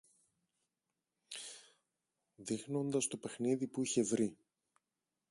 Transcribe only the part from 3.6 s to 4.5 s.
που είχε βρει